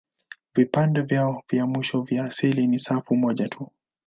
Vipande 0.55 1.01
vyao 1.01 1.43
vya 1.49 1.65
mwisho 1.65 2.01
vya 2.01 2.31
seli 2.31 2.67
ni 2.67 2.79
safu 2.79 3.15
moja 3.15 3.49
tu. 3.49 3.71